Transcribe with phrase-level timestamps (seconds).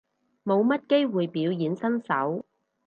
[0.43, 2.43] 冇乜機會表演身手